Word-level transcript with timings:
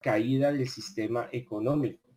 caída 0.00 0.52
del 0.52 0.68
sistema 0.68 1.28
económico. 1.32 2.10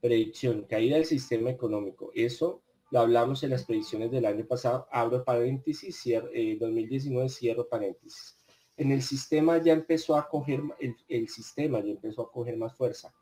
Predicción, 0.00 0.66
caída 0.68 0.96
del 0.96 1.06
sistema 1.06 1.50
económico. 1.50 2.10
Eso 2.14 2.62
lo 2.90 3.00
hablamos 3.00 3.42
en 3.42 3.50
las 3.50 3.64
predicciones 3.64 4.10
del 4.10 4.26
año 4.26 4.46
pasado. 4.46 4.86
Abro 4.90 5.24
paréntesis, 5.24 6.00
cierro, 6.00 6.28
2019, 6.28 7.26
eh, 7.26 7.28
cierro 7.28 7.68
paréntesis. 7.68 8.36
En 8.76 8.92
el 8.92 9.02
sistema 9.02 9.58
ya 9.58 9.72
empezó 9.72 10.16
a 10.16 10.28
coger, 10.28 10.62
el, 11.08 11.28
sistema 11.28 11.80
ya 11.80 11.90
empezó 11.90 12.22
a 12.22 12.30
coger 12.30 12.56
más 12.56 12.76
fuerza. 12.76 13.12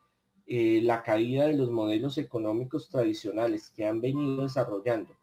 Eh, 0.46 0.80
la 0.82 1.02
caída 1.02 1.46
de 1.46 1.54
los 1.54 1.70
modelos 1.70 2.18
económicos 2.18 2.88
tradicionales 2.88 3.70
que 3.70 3.86
han 3.86 4.00
venido 4.00 4.42
desarrollando 4.42 5.16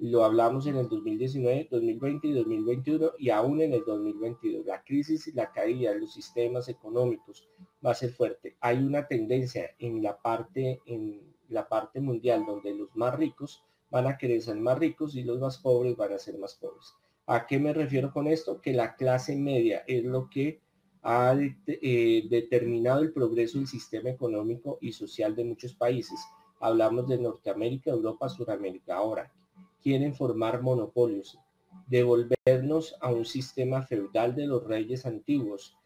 lo 0.00 0.24
hablamos 0.24 0.66
en 0.66 0.76
el 0.76 0.88
2019, 0.88 1.68
2020 1.70 2.28
y 2.28 2.32
2021 2.32 3.12
y 3.18 3.28
aún 3.28 3.60
en 3.60 3.74
el 3.74 3.84
2022. 3.84 4.64
La 4.64 4.82
crisis 4.82 5.28
y 5.28 5.32
la 5.32 5.52
caída 5.52 5.92
de 5.92 6.00
los 6.00 6.14
sistemas 6.14 6.68
económicos 6.68 7.46
va 7.84 7.92
a 7.92 7.94
ser 7.94 8.12
fuerte. 8.12 8.56
Hay 8.60 8.78
una 8.78 9.06
tendencia 9.06 9.70
en 9.78 10.02
la 10.02 10.20
parte, 10.20 10.80
en 10.86 11.20
la 11.48 11.68
parte 11.68 12.00
mundial 12.00 12.44
donde 12.46 12.74
los 12.74 12.94
más 12.94 13.14
ricos 13.16 13.62
van 13.90 14.06
a 14.06 14.16
querer 14.16 14.40
ser 14.40 14.56
más 14.56 14.78
ricos 14.78 15.16
y 15.16 15.22
los 15.22 15.38
más 15.38 15.58
pobres 15.58 15.96
van 15.96 16.12
a 16.12 16.18
ser 16.18 16.38
más 16.38 16.54
pobres. 16.54 16.94
¿A 17.26 17.46
qué 17.46 17.58
me 17.58 17.72
refiero 17.72 18.12
con 18.12 18.26
esto? 18.26 18.60
Que 18.60 18.72
la 18.72 18.96
clase 18.96 19.36
media 19.36 19.84
es 19.86 20.04
lo 20.04 20.28
que 20.28 20.60
ha 21.02 21.34
eh, 21.66 22.26
determinado 22.28 23.00
el 23.00 23.12
progreso 23.12 23.58
del 23.58 23.66
sistema 23.66 24.10
económico 24.10 24.78
y 24.80 24.92
social 24.92 25.34
de 25.34 25.44
muchos 25.44 25.74
países. 25.74 26.20
Hablamos 26.60 27.08
de 27.08 27.18
Norteamérica, 27.18 27.90
Europa, 27.90 28.28
Suramérica. 28.28 28.96
Ahora, 28.96 29.32
quieren 29.82 30.14
formar 30.14 30.62
monopolios, 30.62 31.38
devolvernos 31.86 32.96
a 33.00 33.10
un 33.10 33.24
sistema 33.24 33.82
feudal 33.82 34.34
de 34.34 34.46
los 34.46 34.64
reyes 34.64 35.06
antiguos. 35.06 35.76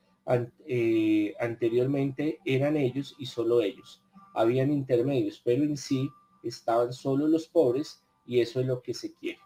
Eh, 0.67 1.35
anteriormente 1.39 2.39
eran 2.45 2.77
ellos 2.77 3.15
y 3.19 3.27
solo 3.27 3.61
ellos. 3.61 4.03
Habían 4.35 4.73
intermedios, 4.73 5.41
pero 5.45 5.65
en 5.65 5.77
sí 5.77 6.09
estaban 6.43 6.93
solo 6.93 7.29
los 7.29 7.47
pobres 7.47 8.03
y 8.27 8.41
eso 8.41 8.61
es 8.61 8.67
lo 8.67 8.83
que 8.83 8.95
se 8.95 9.15
quiere. 9.15 9.39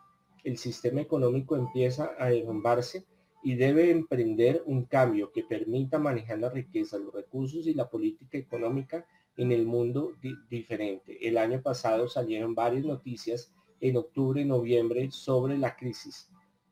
El 0.44 0.56
sistema 0.56 1.00
económico 1.00 1.56
empieza 1.56 2.12
a 2.18 2.26
derrumbarse 2.26 3.04
y 3.42 3.54
debe 3.54 3.90
emprender 3.90 4.62
un 4.66 4.84
cambio 4.84 5.32
que 5.32 5.44
permita 5.44 5.98
manejar 5.98 6.38
la 6.38 6.50
riqueza, 6.50 6.98
los 6.98 7.14
recursos 7.14 7.66
y 7.66 7.74
la 7.74 7.88
política 7.88 8.38
económica 8.38 9.06
en 9.36 9.52
el 9.52 9.66
mundo 9.66 10.12
diferente. 10.50 11.26
El 11.26 11.38
año 11.38 11.62
pasado 11.62 12.08
salieron 12.08 12.54
varias 12.54 12.84
noticias 12.84 13.52
en 13.80 13.96
octubre 13.96 14.40
y 14.40 14.44
noviembre 14.44 15.10
sobre 15.12 15.56
la 15.56 15.76
crisis, 15.76 16.28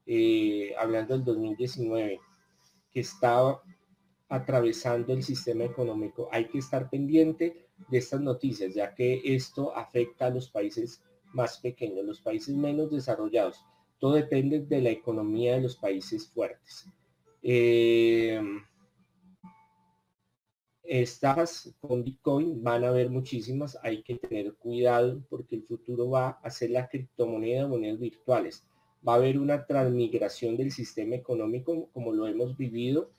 eh, 0.07 0.75
hablando 0.79 1.15
del 1.15 1.25
2019, 1.25 2.21
que 2.91 3.01
estaba 3.01 3.63
atravesando 4.29 5.13
el 5.13 5.23
sistema 5.23 5.65
económico. 5.65 6.29
Hay 6.33 6.47
que 6.47 6.59
estar 6.59 6.91
pendiente 6.91 7.69
de 7.89 7.99
estas 7.99 8.21
noticias, 8.21 8.75
ya 8.75 8.95
que 8.95 9.21
esto 9.25 9.77
afecta 9.77 10.27
a 10.27 10.31
los 10.31 10.51
países 10.51 11.03
más 11.33 11.59
pequeños, 11.59 12.05
los 12.05 12.21
países 12.21 12.55
menos 12.55 12.91
desarrollados. 12.91 13.65
Todo 13.99 14.15
depende 14.15 14.61
de 14.61 14.81
la 14.81 14.91
economía 14.91 15.55
de 15.55 15.63
los 15.63 15.77
países 15.77 16.29
fuertes. 16.29 16.87
Eh, 17.43 18.41
estas 20.83 21.75
con 21.81 22.05
Bitcoin 22.05 22.63
van 22.63 22.85
a 22.85 22.89
haber 22.89 23.11
muchísimas, 23.11 23.79
hay 23.83 24.03
que 24.03 24.17
tener 24.17 24.55
cuidado 24.55 25.21
porque 25.29 25.57
el 25.57 25.65
futuro 25.65 26.11
va 26.11 26.39
a 26.43 26.51
ser 26.51 26.71
la 26.71 26.89
criptomoneda, 26.89 27.67
monedas 27.67 27.99
virtuales. 27.99 28.67
Va 29.07 29.15
a 29.15 29.17
haber 29.17 29.39
una 29.39 29.67
transmigración 29.67 30.57
del 30.57 30.73
sistema 30.73 31.17
económico 31.17 31.89
como 31.93 32.13
lo 32.13 32.27
hemos 32.27 32.57
vivido 32.57 33.11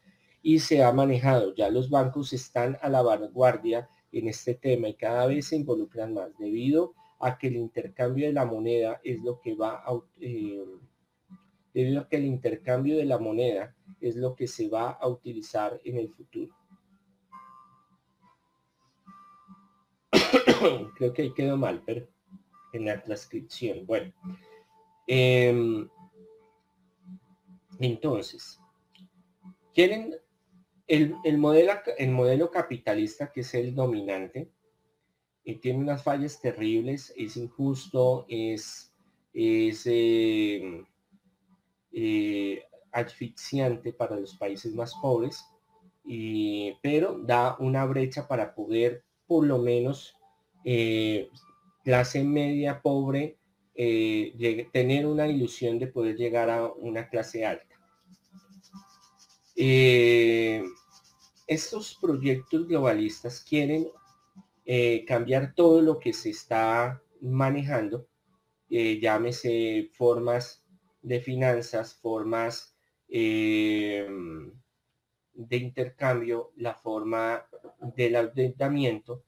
y 0.41 0.59
se 0.59 0.83
ha 0.83 0.91
manejado. 0.91 1.53
Ya 1.55 1.69
los 1.69 1.89
bancos 1.89 2.33
están 2.33 2.77
a 2.81 2.89
la 2.89 3.01
vanguardia 3.01 3.89
en 4.11 4.27
este 4.27 4.55
tema 4.55 4.89
y 4.89 4.95
cada 4.95 5.27
vez 5.27 5.47
se 5.47 5.55
involucran 5.57 6.13
más 6.13 6.37
debido 6.37 6.93
a 7.19 7.37
que 7.37 7.47
el 7.47 7.55
intercambio 7.55 8.27
de 8.27 8.33
la 8.33 8.45
moneda 8.45 9.01
es 9.03 9.21
lo 9.21 9.41
que 9.41 9.55
va 9.55 9.83
a, 9.85 9.99
eh, 10.21 10.63
debido 11.73 12.07
que 12.07 12.17
el 12.17 12.25
intercambio 12.25 12.97
de 12.97 13.05
la 13.05 13.17
moneda 13.17 13.75
es 13.99 14.15
lo 14.15 14.35
que 14.35 14.47
se 14.47 14.69
va 14.69 14.91
a 14.91 15.07
utilizar 15.07 15.79
en 15.83 15.97
el 15.97 16.09
futuro. 16.09 16.55
Creo 20.95 21.13
que 21.13 21.21
ahí 21.23 21.33
quedó 21.33 21.57
mal, 21.57 21.83
pero 21.85 22.07
en 22.73 22.85
la 22.85 23.01
transcripción. 23.01 23.85
Bueno. 23.85 24.13
Em, 25.07 25.87
entonces, 27.79 28.59
quieren 29.73 30.15
el, 30.87 31.37
modelo, 31.37 31.73
el 31.97 32.11
modelo 32.11 32.51
capitalista, 32.51 33.31
que 33.31 33.41
es 33.41 33.53
el 33.53 33.75
dominante, 33.75 34.49
y 35.43 35.55
tiene 35.55 35.79
unas 35.79 36.03
fallas 36.03 36.41
terribles, 36.41 37.13
es 37.15 37.37
injusto, 37.37 38.25
es, 38.27 38.93
es 39.33 39.83
em, 39.85 40.85
eh, 41.91 42.63
asfixiante 42.91 43.93
para 43.93 44.17
los 44.17 44.35
países 44.35 44.73
más 44.73 44.93
pobres, 45.01 45.43
pero 46.81 47.19
da 47.19 47.57
una 47.59 47.85
brecha 47.85 48.27
para 48.27 48.55
poder 48.55 49.03
por 49.25 49.45
lo 49.45 49.57
menos 49.57 50.15
eh, 50.63 51.29
clase 51.83 52.23
media 52.23 52.81
pobre 52.81 53.37
eh, 53.75 54.67
tener 54.73 55.05
una 55.05 55.27
ilusión 55.27 55.79
de 55.79 55.87
poder 55.87 56.17
llegar 56.17 56.49
a 56.49 56.67
una 56.67 57.09
clase 57.09 57.45
alta. 57.45 57.76
Eh, 59.57 60.63
estos 61.47 61.97
proyectos 61.99 62.67
globalistas 62.67 63.41
quieren 63.41 63.89
cambiar 65.07 65.55
todo 65.55 65.81
lo 65.81 65.97
que 65.97 66.11
se 66.11 66.29
está 66.29 67.01
manejando, 67.21 68.05
llámese 68.69 69.89
formas 69.93 70.61
de 71.01 71.21
finanzas, 71.21 71.95
formas 71.95 72.75
de 75.37 75.57
intercambio, 75.57 76.51
la 76.57 76.73
forma 76.73 77.47
del 77.95 78.15
endeudamiento, 78.15 79.23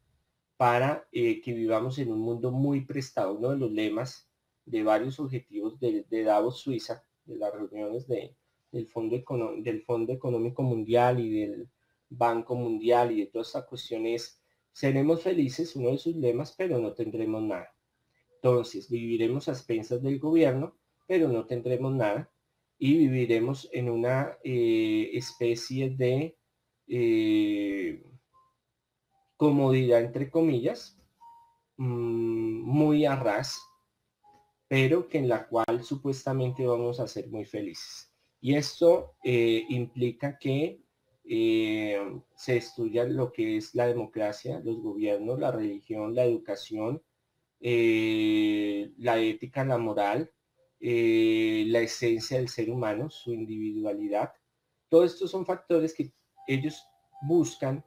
para 0.58 1.08
eh, 1.14 1.40
que 1.40 1.54
vivamos 1.54 2.00
en 2.00 2.12
un 2.12 2.20
mundo 2.20 2.52
muy 2.52 2.82
prestado. 2.82 3.36
Uno 3.36 3.52
de 3.52 3.58
los 3.58 3.72
lemas 3.72 4.30
de 4.66 4.84
varios 4.84 5.18
objetivos 5.20 5.80
de, 5.80 6.24
Davos, 6.24 6.60
Suiza, 6.60 7.06
de 7.24 7.38
las 7.38 7.54
reuniones 7.54 8.08
de, 8.10 8.36
del, 8.72 8.88
Fondo 8.88 9.22
del 9.58 9.82
Fondo 9.84 10.14
Económico 10.14 10.64
Mundial 10.64 11.20
y 11.20 11.42
del 11.42 11.70
Banco 12.10 12.56
Mundial 12.56 13.12
y 13.12 13.22
de 13.22 13.28
toda 13.28 13.44
esta 13.44 13.66
cuestión 13.66 14.06
es, 14.06 14.42
seremos 14.72 15.22
felices, 15.22 15.76
uno 15.76 15.92
de 15.92 15.98
sus 15.98 16.16
lemas, 16.16 16.54
pero 16.58 16.80
no 16.80 16.94
tendremos 16.94 17.44
nada. 17.44 17.74
Entonces, 18.36 18.90
viviremos 18.90 19.48
a 19.48 19.52
expensas 19.52 20.02
del 20.02 20.20
gobierno, 20.20 20.78
pero 21.08 21.28
no 21.28 21.46
tendremos 21.46 21.94
nada 21.94 22.32
y 22.78 22.98
viviremos 22.98 23.70
en 23.74 23.90
una 23.90 24.38
eh, 24.44 25.10
especie 25.14 25.90
de 25.90 26.38
eh, 26.88 28.02
comodidad, 29.36 30.02
entre 30.02 30.30
comillas, 30.30 30.98
mm, 31.78 32.62
muy 32.62 33.06
a 33.06 33.16
ras, 33.16 33.62
pero 34.68 35.10
que 35.10 35.18
en 35.18 35.28
la 35.28 35.48
cual 35.48 35.84
supuestamente 35.84 36.66
vamos 36.66 37.00
a 37.00 37.08
ser 37.08 37.28
muy 37.30 37.44
felices. 37.44 38.09
Y 38.42 38.56
esto 38.56 39.16
eh, 39.24 39.66
implica 39.70 40.38
que 40.38 40.82
eh, 41.26 42.00
se 42.36 42.58
estudia 42.58 43.04
lo 43.04 43.32
que 43.32 43.58
es 43.58 43.76
la 43.76 43.88
democracia, 43.88 44.62
los 44.64 44.82
gobiernos, 44.82 45.40
la 45.40 45.52
religión, 45.52 46.16
la 46.16 46.26
educación, 46.26 47.02
eh, 47.60 48.92
la 48.98 49.20
ética, 49.20 49.66
la 49.66 49.78
moral, 49.78 50.32
la 50.82 51.80
esencia 51.82 52.38
del 52.38 52.48
ser 52.48 52.70
humano, 52.70 53.10
su 53.10 53.34
individualidad. 53.34 54.32
Todos 54.88 55.14
estos 55.14 55.32
son 55.32 55.46
factores 55.46 55.94
que 55.94 56.14
ellos 56.48 56.82
buscan 57.22 57.84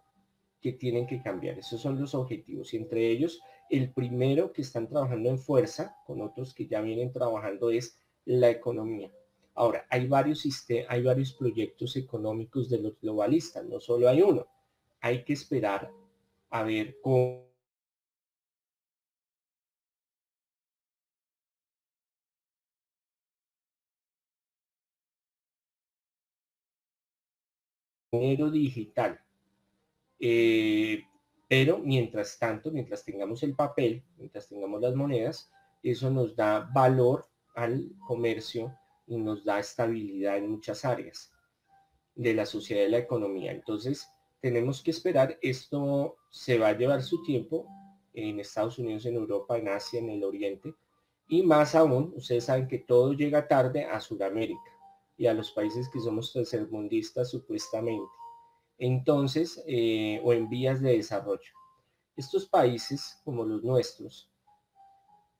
que 0.60 0.72
tienen 0.72 1.06
que 1.06 1.22
cambiar. 1.22 1.58
Esos 1.58 1.80
son 1.80 1.98
los 1.98 2.14
objetivos 2.14 2.74
y 2.74 2.76
entre 2.76 3.08
ellos 3.10 3.40
el 3.70 3.90
primero 3.92 4.52
que 4.52 4.60
están 4.60 4.86
trabajando 4.86 5.30
en 5.30 5.38
fuerza 5.38 5.96
con 6.06 6.20
otros 6.20 6.52
que 6.52 6.66
ya 6.66 6.82
vienen 6.82 7.10
trabajando 7.10 7.70
es 7.70 7.98
la 8.26 8.50
economía. 8.50 9.10
Ahora, 9.54 9.86
hay 9.90 10.06
varios, 10.06 10.44
hay 10.88 11.02
varios 11.02 11.32
proyectos 11.34 11.96
económicos 11.96 12.70
de 12.70 12.78
los 12.80 12.98
globalistas, 13.00 13.64
no 13.64 13.80
solo 13.80 14.08
hay 14.08 14.22
uno. 14.22 14.46
Hay 15.00 15.24
que 15.24 15.34
esperar 15.34 15.90
a 16.50 16.62
ver 16.62 16.98
cómo 17.02 17.50
dinero 28.12 28.50
digital 28.50 29.18
eh, 30.24 31.04
pero 31.48 31.78
mientras 31.78 32.38
tanto, 32.38 32.70
mientras 32.70 33.04
tengamos 33.04 33.42
el 33.42 33.54
papel, 33.56 34.04
mientras 34.16 34.48
tengamos 34.48 34.80
las 34.80 34.94
monedas, 34.94 35.50
eso 35.82 36.10
nos 36.10 36.36
da 36.36 36.70
valor 36.72 37.28
al 37.56 37.90
comercio 38.06 38.72
y 39.06 39.16
nos 39.16 39.44
da 39.44 39.58
estabilidad 39.58 40.38
en 40.38 40.50
muchas 40.50 40.84
áreas 40.84 41.32
de 42.14 42.34
la 42.34 42.46
sociedad 42.46 42.86
y 42.86 42.90
la 42.90 42.98
economía. 42.98 43.52
Entonces, 43.52 44.08
tenemos 44.40 44.82
que 44.82 44.90
esperar. 44.90 45.38
Esto 45.40 46.16
se 46.30 46.58
va 46.58 46.68
a 46.68 46.76
llevar 46.76 47.02
su 47.02 47.22
tiempo 47.22 47.66
en 48.12 48.40
Estados 48.40 48.78
Unidos, 48.78 49.06
en 49.06 49.14
Europa, 49.14 49.56
en 49.56 49.68
Asia, 49.68 50.00
en 50.00 50.10
el 50.10 50.24
Oriente. 50.24 50.74
Y 51.28 51.42
más 51.42 51.74
aún, 51.74 52.12
ustedes 52.16 52.44
saben 52.44 52.68
que 52.68 52.78
todo 52.78 53.12
llega 53.12 53.48
tarde 53.48 53.84
a 53.84 54.00
Sudamérica 54.00 54.60
y 55.16 55.26
a 55.26 55.34
los 55.34 55.52
países 55.52 55.88
que 55.88 56.00
somos 56.00 56.32
tercermundistas 56.32 57.30
supuestamente. 57.30 58.10
Entonces, 58.78 59.62
eh, 59.66 60.20
o 60.24 60.32
en 60.32 60.48
vías 60.48 60.80
de 60.80 60.96
desarrollo. 60.96 61.52
Estos 62.16 62.46
países, 62.46 63.20
como 63.24 63.44
los 63.44 63.62
nuestros, 63.62 64.30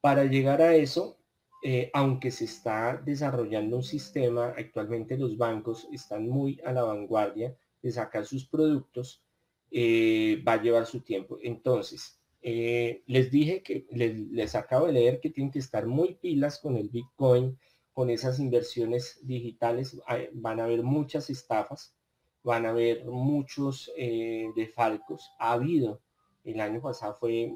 para 0.01 0.25
llegar 0.25 0.63
a 0.63 0.75
eso, 0.75 1.19
eh, 1.63 1.91
aunque 1.95 2.31
se 2.31 2.45
está 2.47 2.97
desarrollando 2.97 3.77
un 3.77 3.83
sistema, 3.85 4.55
actualmente 4.57 5.17
los 5.17 5.37
bancos 5.37 5.89
están 5.93 6.29
muy 6.29 6.61
a 6.65 6.73
la 6.73 6.83
vanguardia 6.83 7.57
de 7.81 7.93
sacar 7.93 8.27
sus 8.27 8.47
productos, 8.47 9.23
eh, 9.71 10.43
va 10.47 10.55
a 10.55 10.63
llevar 10.63 10.87
su 10.87 11.01
tiempo. 11.01 11.39
Entonces, 11.43 12.19
les 12.43 13.31
dije 13.31 13.63
que 13.63 13.87
les, 13.91 14.55
acabo 14.57 14.87
de 14.87 14.93
leer 14.93 15.21
que 15.21 15.31
tienen 15.31 15.53
que 15.53 15.61
estar 15.61 15.87
muy 15.87 16.15
pilas 16.15 16.59
con 16.59 16.77
el 16.77 16.89
Bitcoin, 16.89 17.57
con 17.93 18.11
esas 18.11 18.39
inversiones 18.41 19.21
digitales. 19.23 20.01
Van 20.33 20.61
a 20.61 20.65
haber 20.65 20.83
muchas 20.83 21.31
estafas, 21.31 21.95
van 22.43 22.67
a 22.67 22.71
haber 22.71 23.05
muchos 23.05 23.91
eh, 23.97 24.49
defalcos. 24.57 25.31
Ha 25.39 25.53
habido, 25.53 26.01
el 26.45 26.61
año 26.61 26.81
pasado 26.81 27.17
fue 27.21 27.55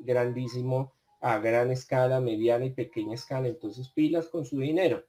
grandísimo 0.00 0.94
a 1.20 1.38
gran 1.38 1.70
escala, 1.70 2.20
mediana 2.20 2.66
y 2.66 2.70
pequeña 2.70 3.14
escala. 3.14 3.48
Entonces 3.48 3.88
pilas 3.88 4.28
con 4.28 4.44
su 4.44 4.58
dinero. 4.58 5.04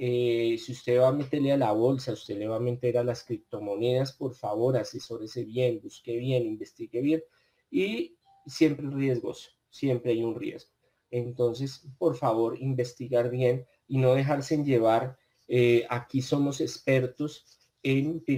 Eh, 0.00 0.56
si 0.58 0.72
usted 0.72 1.00
va 1.00 1.08
a 1.08 1.12
meterle 1.12 1.52
a 1.52 1.56
la 1.56 1.72
bolsa, 1.72 2.12
usted 2.12 2.38
le 2.38 2.46
va 2.46 2.56
a 2.56 2.60
meter 2.60 2.98
a 2.98 3.04
las 3.04 3.24
criptomonedas, 3.24 4.12
por 4.12 4.34
favor, 4.34 4.76
asesórese 4.76 5.44
bien, 5.44 5.80
busque 5.82 6.16
bien, 6.16 6.46
investigue 6.46 7.00
bien 7.00 7.22
y 7.68 8.16
siempre 8.46 8.88
riesgoso, 8.88 9.50
siempre 9.70 10.12
hay 10.12 10.22
un 10.22 10.36
riesgo. 10.36 10.70
Entonces, 11.10 11.84
por 11.98 12.16
favor, 12.16 12.56
investigar 12.60 13.28
bien 13.28 13.66
y 13.88 13.98
no 13.98 14.14
dejarse 14.14 14.54
en 14.54 14.64
llevar. 14.64 15.18
Eh, 15.48 15.84
aquí 15.88 16.22
somos 16.22 16.60
expertos 16.60 17.58
en 17.82 18.20
¿qué? 18.20 18.36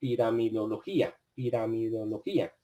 piramidología, 0.00 1.14
piramidología, 1.34 2.54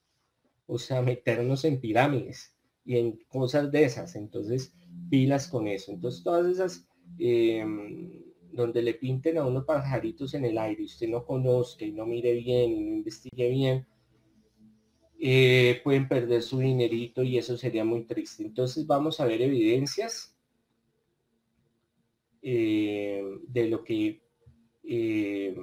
o 0.67 0.77
sea, 0.77 1.01
meternos 1.01 1.65
en 1.65 1.79
pirámides 1.79 2.55
y 2.83 2.97
en 2.97 3.19
cosas 3.27 3.71
de 3.71 3.83
esas. 3.85 4.15
Entonces, 4.15 4.73
pilas 5.09 5.47
con 5.47 5.67
eso. 5.67 5.91
Entonces, 5.91 6.23
todas 6.23 6.47
esas 6.47 6.87
em, 7.19 8.23
donde 8.51 8.81
le 8.81 8.93
pinten 8.93 9.37
a 9.37 9.45
uno 9.45 9.65
pajaritos 9.65 10.33
en 10.33 10.45
el 10.45 10.57
aire 10.57 10.81
y 10.81 10.85
usted 10.85 11.09
no 11.09 11.25
conozca 11.25 11.85
y 11.85 11.91
no 11.91 12.05
mire 12.05 12.33
bien 12.33 12.71
no 12.71 12.95
investigue 12.95 13.49
bien, 13.49 13.85
eh, 15.19 15.81
pueden 15.83 16.07
perder 16.07 16.41
su 16.41 16.59
dinerito 16.59 17.23
y 17.23 17.37
eso 17.37 17.57
sería 17.57 17.83
muy 17.83 18.05
triste. 18.05 18.43
Entonces 18.43 18.85
vamos 18.87 19.19
a 19.19 19.25
ver 19.25 19.41
evidencias 19.41 20.37
eh, 22.41 23.23
de 23.47 23.67
lo 23.69 23.83
que 23.83 24.21
eh, 24.83 25.55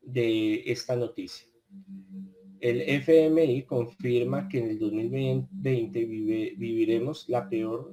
de 0.00 0.62
esta 0.66 0.96
noticia. 0.96 1.48
El 2.62 2.80
FMI 2.80 3.64
confirma 3.64 4.48
que 4.48 4.60
en 4.60 4.70
el 4.70 4.78
2020 4.78 6.04
viviremos 6.04 7.28
la 7.28 7.48
peor 7.48 7.92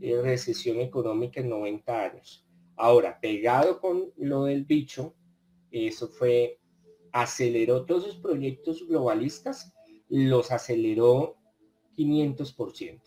eh, 0.00 0.20
recesión 0.22 0.78
económica 0.78 1.40
en 1.40 1.48
90 1.48 2.00
años. 2.00 2.46
Ahora, 2.76 3.18
pegado 3.20 3.80
con 3.80 4.12
lo 4.16 4.44
del 4.44 4.64
bicho, 4.64 5.16
eso 5.72 6.06
fue, 6.06 6.60
aceleró 7.10 7.84
todos 7.86 8.04
esos 8.04 8.18
proyectos 8.18 8.86
globalistas, 8.86 9.74
los 10.08 10.52
aceleró 10.52 11.36
500% 11.96 13.02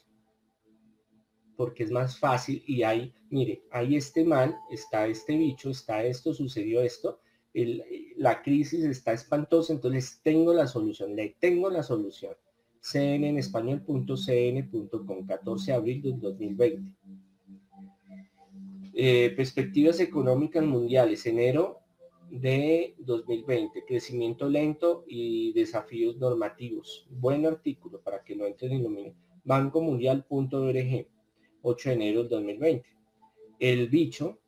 porque 1.56 1.83
es 1.83 1.92
más 1.92 2.19
fácil 2.19 2.63
y 2.68 2.83
hay, 2.83 3.13
mire, 3.30 3.63
hay 3.71 3.95
este 3.95 4.24
mal, 4.24 4.56
está 4.69 5.07
este 5.07 5.36
bicho, 5.38 5.71
está 5.71 6.03
esto, 6.03 6.33
sucedió 6.33 6.81
esto, 6.81 7.19
la 8.18 8.42
crisis 8.42 8.83
está 8.83 9.13
espantosa, 9.13 9.74
entonces 9.74 10.19
tengo 10.24 10.54
la 10.54 10.68
solución, 10.68 11.15
le 11.15 11.36
tengo 11.39 11.69
la 11.69 11.83
solución. 11.83 12.33
cn 12.80 13.24
en 13.25 13.38
español.cn.com, 13.38 15.25
14 15.25 15.71
de 15.71 15.77
abril 15.77 16.01
del 16.01 16.19
2020. 16.19 16.94
Eh, 18.94 19.33
perspectivas 19.36 20.00
económicas 20.00 20.63
mundiales, 20.63 21.25
enero 21.25 21.80
de 22.30 22.95
2020, 23.00 23.86
crecimiento 23.86 24.50
lento 24.50 25.03
y 25.07 25.53
desafíos 25.53 26.18
normativos. 26.18 27.07
Buen 27.10 27.45
artículo 27.45 28.01
para 28.01 28.24
que 28.24 28.36
lo 28.36 28.45
entren 28.45 28.74
y 28.74 28.81
lo 28.81 28.89
miren. 28.89 29.15
Banco 29.44 29.81
Mundial.org. 29.81 31.07
8 31.62 31.89
de 31.89 31.95
enero 31.95 32.19
del 32.21 32.30
2020. 32.30 32.88
El 33.60 33.89
bicho 33.89 34.39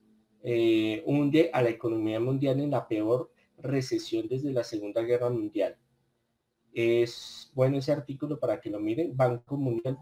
eh, 0.44 1.04
hunde 1.06 1.50
a 1.54 1.62
la 1.62 1.70
economía 1.70 2.20
mundial 2.20 2.60
en 2.60 2.72
la 2.72 2.88
peor 2.88 3.32
recesión 3.58 4.28
desde 4.28 4.54
la 4.54 4.64
Segunda 4.64 5.02
Guerra 5.02 5.30
Mundial. 5.30 5.78
Es 6.72 7.52
bueno 7.56 7.78
ese 7.78 7.92
artículo 7.92 8.40
para 8.40 8.62
que 8.62 8.70
lo 8.70 8.80
miren, 8.80 9.18
Banco 9.18 9.58
Mundial 9.58 9.98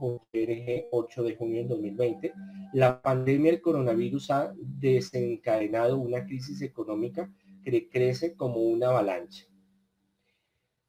8 0.92 1.24
de 1.24 1.36
junio 1.36 1.60
del 1.60 1.70
2020. 1.70 2.34
La 2.74 3.02
pandemia 3.02 3.52
del 3.52 3.62
coronavirus 3.62 4.32
ha 4.32 4.54
desencadenado 4.58 5.98
una 5.98 6.26
crisis 6.26 6.62
económica 6.62 7.32
que 7.64 7.90
crece 7.90 8.36
como 8.36 8.58
una 8.62 8.90
avalancha. 8.90 9.46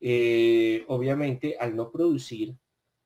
Eh, 0.01 0.85
obviamente, 0.89 1.57
al 1.59 1.75
no 1.75 1.91
producir, 1.91 2.57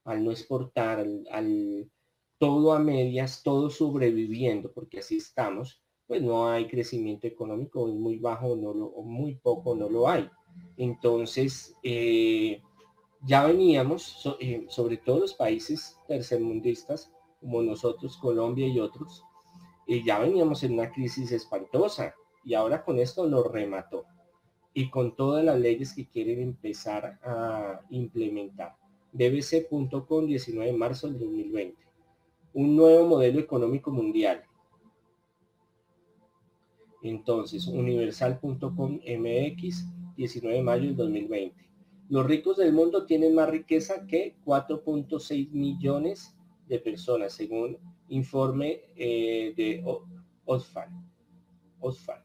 al 0.04 0.24
no 0.24 0.30
exportar, 0.30 1.06
al 1.30 1.90
todo 2.38 2.72
a 2.72 2.78
medias, 2.80 3.42
todo 3.42 3.70
sobreviviendo, 3.70 4.72
porque 4.72 4.98
así 4.98 5.18
estamos, 5.18 5.81
pues 6.12 6.20
no 6.20 6.46
hay 6.46 6.68
crecimiento 6.68 7.26
económico, 7.26 7.88
es 7.88 7.94
muy 7.94 8.18
bajo 8.18 8.54
no 8.54 8.74
lo, 8.74 8.84
o 8.84 9.02
muy 9.02 9.36
poco 9.36 9.74
no 9.74 9.88
lo 9.88 10.10
hay. 10.10 10.28
Entonces, 10.76 11.74
eh, 11.82 12.60
ya 13.22 13.46
veníamos, 13.46 14.22
eh, 14.38 14.66
sobre 14.68 14.98
todo 14.98 15.20
los 15.20 15.32
países 15.32 15.96
tercermundistas, 16.06 17.10
como 17.40 17.62
nosotros, 17.62 18.18
Colombia 18.18 18.66
y 18.66 18.78
otros, 18.78 19.24
eh, 19.86 20.02
ya 20.04 20.18
veníamos 20.18 20.62
en 20.64 20.74
una 20.74 20.92
crisis 20.92 21.32
espantosa 21.32 22.14
y 22.44 22.52
ahora 22.52 22.84
con 22.84 22.98
esto 22.98 23.26
lo 23.26 23.44
remató 23.44 24.04
y 24.74 24.90
con 24.90 25.16
todas 25.16 25.42
las 25.42 25.58
leyes 25.58 25.94
que 25.94 26.06
quieren 26.10 26.42
empezar 26.42 27.18
a 27.22 27.80
implementar. 27.88 28.76
BBC.com 29.12 30.26
19 30.26 30.72
de 30.72 30.76
marzo 30.76 31.06
del 31.06 31.20
2020 31.20 31.82
un 32.54 32.76
nuevo 32.76 33.06
modelo 33.06 33.40
económico 33.40 33.90
mundial. 33.90 34.44
Entonces, 37.02 37.66
universal.com 37.66 39.00
MX, 39.04 39.86
19 40.16 40.56
de 40.56 40.62
mayo 40.62 40.86
del 40.86 40.96
2020. 40.96 41.68
Los 42.08 42.26
ricos 42.26 42.56
del 42.56 42.72
mundo 42.72 43.06
tienen 43.06 43.34
más 43.34 43.48
riqueza 43.48 44.06
que 44.06 44.36
4.6 44.44 45.50
millones 45.50 46.36
de 46.68 46.78
personas, 46.78 47.32
según 47.32 47.78
informe 48.08 48.82
eh, 48.96 49.54
de 49.56 49.82
Osfan. 50.44 51.10
Osfan. 51.80 52.22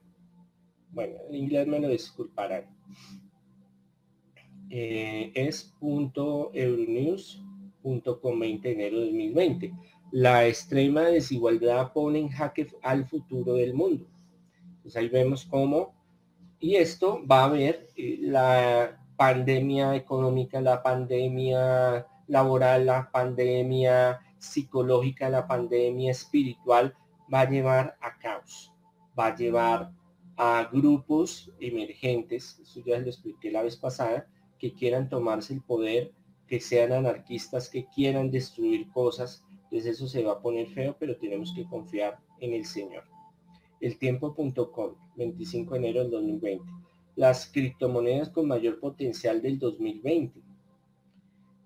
Bueno, 0.91 1.15
en 1.29 1.35
inglés 1.35 1.67
me 1.67 1.79
lo 1.79 1.89
disculparán. 1.89 2.65
Eh, 4.69 5.31
es 5.33 5.73
punto 5.79 6.51
euronews.com 6.53 8.39
20 8.39 8.67
de 8.67 8.73
enero 8.73 8.99
de 8.99 9.05
2020 9.05 9.73
la 10.11 10.47
extrema 10.47 11.01
desigualdad 11.01 11.91
pone 11.91 12.19
en 12.19 12.29
jaque 12.29 12.67
al 12.81 13.05
futuro 13.05 13.55
del 13.55 13.73
mundo. 13.73 14.07
Pues 14.87 14.95
ahí 14.95 15.09
vemos 15.09 15.43
cómo, 15.43 15.93
y 16.61 16.75
esto 16.75 17.21
va 17.29 17.41
a 17.41 17.45
haber 17.47 17.89
eh, 17.97 18.19
la 18.21 18.97
pandemia 19.17 19.93
económica, 19.97 20.61
la 20.61 20.81
pandemia 20.81 22.07
laboral, 22.27 22.85
la 22.85 23.11
pandemia 23.11 24.21
psicológica, 24.37 25.29
la 25.29 25.45
pandemia 25.45 26.11
espiritual, 26.11 26.95
va 27.33 27.41
a 27.41 27.49
llevar 27.49 27.97
a 27.99 28.17
caos, 28.17 28.73
va 29.19 29.25
a 29.25 29.35
llevar 29.35 29.91
a 30.37 30.69
grupos 30.71 31.51
emergentes, 31.59 32.57
eso 32.61 32.81
ya 32.85 32.97
lo 32.97 33.07
expliqué 33.07 33.51
la 33.51 33.63
vez 33.63 33.75
pasada, 33.75 34.25
que 34.57 34.73
quieran 34.73 35.09
tomarse 35.09 35.53
el 35.53 35.63
poder, 35.63 36.13
que 36.47 36.61
sean 36.61 36.93
anarquistas, 36.93 37.67
que 37.67 37.87
quieran 37.93 38.31
destruir 38.31 38.89
cosas, 38.91 39.43
entonces 39.63 39.97
eso 39.97 40.07
se 40.07 40.23
va 40.23 40.31
a 40.31 40.41
poner 40.41 40.67
feo, 40.67 40.95
pero 40.97 41.17
tenemos 41.17 41.53
que 41.53 41.65
confiar 41.65 42.21
en 42.39 42.53
el 42.53 42.63
Señor. 42.63 43.03
El 43.79 43.97
tiempo.com, 43.97 44.95
25 45.15 45.73
de 45.73 45.79
enero 45.79 46.01
del 46.01 46.11
2020. 46.11 46.65
Las 47.15 47.47
criptomonedas 47.51 48.29
con 48.29 48.47
mayor 48.47 48.79
potencial 48.79 49.41
del 49.41 49.59
2020. 49.59 50.39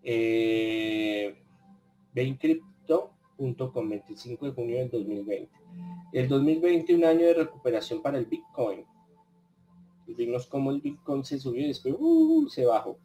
Eh, 0.04 1.36
25 3.90 4.46
de 4.46 4.52
junio 4.52 4.78
del 4.78 4.90
2020. 4.90 5.50
El 6.14 6.28
2020 6.28 6.96
un 6.96 7.06
año 7.06 7.26
de 7.26 7.34
recuperación 7.34 8.02
para 8.02 8.18
el 8.18 8.26
Bitcoin. 8.26 8.86
Vimos 10.08 10.46
cómo 10.48 10.72
el 10.72 10.82
Bitcoin 10.82 11.24
se 11.24 11.40
subió 11.40 11.64
y 11.64 11.70
después 11.70 11.96
uh, 11.98 12.48
se 12.50 12.66
bajó. 12.66 12.98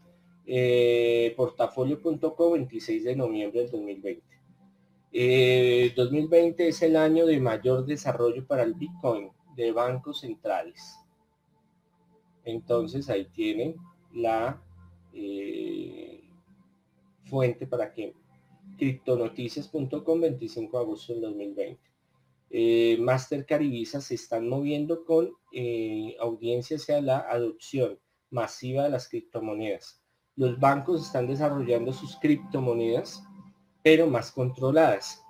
Eh, 0.45 1.35
portafolio.co 1.37 2.53
26 2.53 3.05
de 3.05 3.17
noviembre 3.17 3.61
del 3.61 3.71
2020. 3.71 4.36
2020 5.94 6.64
eh, 6.64 6.68
es 6.68 6.82
el 6.82 6.96
año 6.96 7.26
de 7.26 7.40
mayor 7.40 7.87
desarrollo 7.87 8.46
para 8.46 8.62
el 8.62 8.75
Bitcoin 8.75 9.30
de 9.56 9.73
bancos 9.73 10.20
centrales. 10.20 10.99
Entonces 12.44 13.08
ahí 13.08 13.26
tienen 13.26 13.76
la 14.12 14.62
eh, 15.12 16.23
fuente 17.25 17.66
para 17.66 17.92
que 17.92 18.14
criptonoticias.com 18.78 20.20
25 20.20 20.76
de 20.76 20.85
agosto 20.85 21.12
del 21.12 21.23
2020. 21.23 21.80
Eh, 22.50 22.96
Mastercard 23.00 23.62
y 23.62 23.70
Visa 23.70 24.00
se 24.00 24.14
están 24.14 24.49
moviendo 24.49 25.04
con 25.04 25.32
eh, 25.52 26.16
audiencia 26.20 26.76
hacia 26.76 27.00
la 27.00 27.18
adopción 27.18 27.99
masiva 28.30 28.85
de 28.85 28.90
las 28.90 29.08
criptomonedas. 29.08 30.02
Los 30.37 30.61
bancos 30.61 31.06
están 31.06 31.26
desarrollando 31.26 31.92
sus 31.92 32.16
criptomonedas, 32.16 33.23
pero 33.87 34.09
más 34.09 34.33
controladas. 34.33 35.23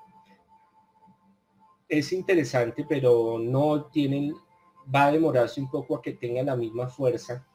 Es 1.90 2.10
interesante, 2.10 2.86
pero 2.88 3.38
no 3.38 3.84
tienen, 3.84 4.34
va 4.94 5.04
a 5.04 5.12
demorarse 5.12 5.60
un 5.60 5.70
poco 5.70 5.96
a 5.96 6.00
que 6.00 6.14
tengan 6.14 6.46
la 6.46 6.56
misma 6.56 6.88
fuerza 6.88 7.46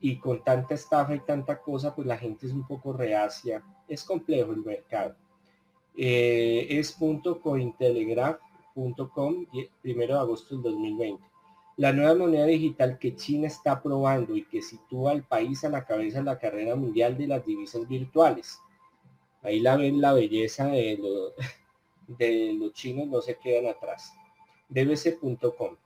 y 0.00 0.18
con 0.18 0.44
tanta 0.44 0.74
estafa 0.74 1.14
y 1.14 1.20
tanta 1.20 1.62
cosa, 1.62 1.94
pues 1.94 2.06
la 2.06 2.18
gente 2.18 2.46
es 2.46 2.52
un 2.52 2.66
poco 2.66 2.92
reacia. 2.92 3.64
Es 3.88 4.04
complejo 4.04 4.52
el 4.52 4.62
mercado. 4.62 5.16
Eh, 5.96 6.66
es 6.68 6.92
punto 6.92 7.40
cointelegraph.com, 7.40 9.46
primero 9.80 10.12
de 10.12 10.20
agosto 10.20 10.56
del 10.56 10.74
2020. 10.74 11.24
La 11.78 11.94
nueva 11.94 12.16
moneda 12.16 12.44
digital 12.44 12.98
que 12.98 13.16
China 13.16 13.46
está 13.46 13.80
probando 13.80 14.36
y 14.36 14.44
que 14.44 14.60
sitúa 14.60 15.12
al 15.12 15.22
país 15.22 15.64
a 15.64 15.70
la 15.70 15.86
cabeza 15.86 16.18
de 16.18 16.24
la 16.24 16.38
carrera 16.38 16.76
mundial 16.76 17.16
de 17.16 17.28
las 17.28 17.46
divisas 17.46 17.88
virtuales. 17.88 18.60
Ahí 19.44 19.60
la 19.60 19.76
ven 19.76 20.00
la 20.00 20.14
belleza 20.14 20.66
de, 20.66 20.98
de 22.08 22.52
los 22.54 22.72
chinos, 22.72 23.06
no 23.06 23.20
se 23.20 23.36
quedan 23.36 23.66
atrás. 23.66 24.12
dbc.com. 24.68 25.76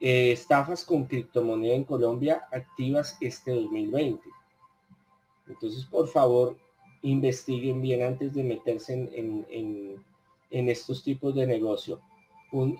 Eh, 0.00 0.32
estafas 0.32 0.84
con 0.84 1.06
criptomoneda 1.06 1.74
en 1.74 1.84
Colombia 1.84 2.46
activas 2.52 3.16
este 3.20 3.52
2020. 3.52 4.28
Entonces, 5.48 5.84
por 5.84 6.08
favor, 6.08 6.56
investiguen 7.02 7.80
bien 7.80 8.02
antes 8.02 8.34
de 8.34 8.42
meterse 8.42 8.92
en, 8.92 9.46
en, 10.50 10.68
estos 10.68 11.02
tipos 11.02 11.34
de 11.34 11.46
negocio. 11.46 12.00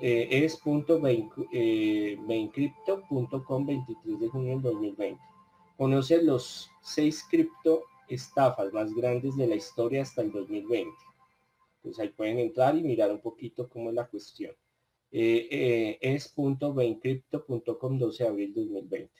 Eh, 0.02 0.28
es 0.30 0.56
punto 0.56 1.00
23 1.00 1.48
eh, 1.52 2.18
de 2.20 4.28
junio 4.28 4.52
del 4.52 4.62
2020. 4.62 5.20
Conoce 5.76 6.22
los 6.22 6.70
seis 6.80 7.26
cripto 7.28 7.82
estafas 8.08 8.72
más 8.72 8.92
grandes 8.94 9.36
de 9.36 9.46
la 9.46 9.56
historia 9.56 10.02
hasta 10.02 10.22
el 10.22 10.32
2020. 10.32 10.90
Entonces 11.76 12.00
ahí 12.00 12.08
pueden 12.10 12.38
entrar 12.38 12.76
y 12.76 12.82
mirar 12.82 13.10
un 13.10 13.20
poquito 13.20 13.68
cómo 13.68 13.90
es 13.90 13.94
la 13.94 14.06
cuestión. 14.06 14.52
Eh, 15.12 15.48
eh, 15.50 15.98
es 16.00 16.32
12 17.98 18.24
de 18.24 18.28
abril 18.28 18.54
2020. 18.54 19.10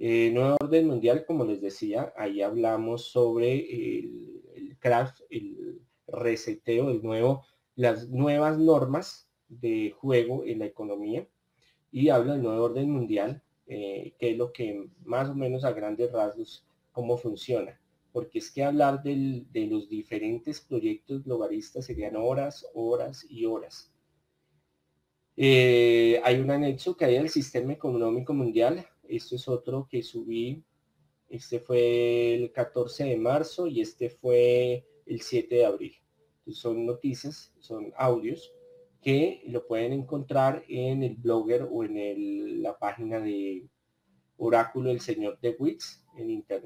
Eh, 0.00 0.30
nuevo 0.32 0.56
orden 0.60 0.86
mundial, 0.86 1.24
como 1.26 1.44
les 1.44 1.60
decía, 1.60 2.12
ahí 2.16 2.40
hablamos 2.40 3.10
sobre 3.10 3.98
el, 3.98 4.42
el 4.54 4.78
craft, 4.78 5.22
el 5.28 5.82
reseteo, 6.06 6.90
el 6.90 7.02
nuevo, 7.02 7.44
las 7.74 8.08
nuevas 8.08 8.58
normas 8.58 9.28
de 9.48 9.94
juego 9.98 10.44
en 10.44 10.60
la 10.60 10.66
economía 10.66 11.26
y 11.90 12.10
habla 12.10 12.34
del 12.34 12.42
nuevo 12.42 12.64
orden 12.64 12.90
mundial, 12.90 13.42
eh, 13.66 14.14
que 14.18 14.30
es 14.30 14.36
lo 14.36 14.52
que 14.52 14.88
más 15.04 15.28
o 15.28 15.34
menos 15.34 15.64
a 15.64 15.72
grandes 15.72 16.12
rasgos 16.12 16.64
cómo 16.92 17.16
funciona. 17.16 17.80
Porque 18.18 18.40
es 18.40 18.50
que 18.50 18.64
hablar 18.64 19.00
de 19.04 19.68
los 19.70 19.88
diferentes 19.88 20.60
proyectos 20.60 21.22
globalistas 21.22 21.86
serían 21.86 22.16
horas, 22.16 22.66
horas 22.74 23.24
y 23.30 23.46
horas. 23.46 23.92
Eh, 25.36 26.20
hay 26.24 26.40
un 26.40 26.50
anexo 26.50 26.96
que 26.96 27.04
hay 27.04 27.14
del 27.14 27.28
sistema 27.28 27.74
económico 27.74 28.34
mundial. 28.34 28.84
Esto 29.08 29.36
es 29.36 29.46
otro 29.46 29.86
que 29.88 30.02
subí. 30.02 30.64
Este 31.28 31.60
fue 31.60 32.34
el 32.34 32.50
14 32.50 33.04
de 33.04 33.16
marzo 33.18 33.68
y 33.68 33.82
este 33.82 34.10
fue 34.10 34.84
el 35.06 35.20
7 35.20 35.54
de 35.54 35.64
abril. 35.64 35.94
son 36.50 36.86
noticias, 36.86 37.54
son 37.60 37.92
audios 37.96 38.52
que 39.00 39.44
lo 39.46 39.64
pueden 39.64 39.92
encontrar 39.92 40.64
en 40.68 41.04
el 41.04 41.14
blogger 41.14 41.68
o 41.70 41.84
en 41.84 42.64
la 42.64 42.76
página 42.80 43.20
de 43.20 43.68
Oráculo 44.38 44.88
del 44.88 45.00
Señor 45.02 45.38
de 45.38 45.54
Wix 45.56 46.04
en 46.16 46.30
internet. 46.30 46.64